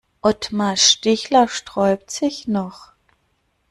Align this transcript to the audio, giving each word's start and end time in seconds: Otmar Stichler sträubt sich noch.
Otmar 0.23 0.77
Stichler 0.77 1.47
sträubt 1.47 2.09
sich 2.09 2.47
noch. 2.47 2.91